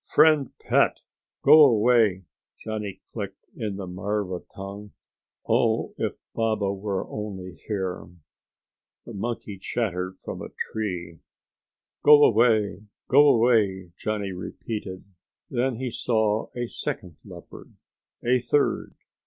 [0.03, 1.01] "Friend pet,
[1.43, 2.23] go away!"
[2.59, 4.93] Johnny clicked in the marva tongue.
[5.47, 8.09] Oh, if Baba were only here!
[9.05, 11.19] The monkey chattered from a tree.
[12.01, 12.79] "Go away!
[13.09, 15.03] Go away!" Johnny repeated.
[15.51, 17.75] Then he saw a second leopard.
[18.23, 18.95] A third.